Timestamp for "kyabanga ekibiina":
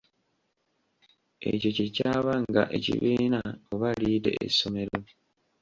1.95-3.39